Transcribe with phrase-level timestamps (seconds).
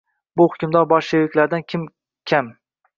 [0.39, 1.87] Bu hukmdor bolsheviklardan kim
[2.33, 2.55] kam?